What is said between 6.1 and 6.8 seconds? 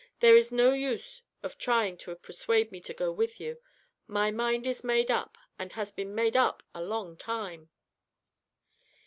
made up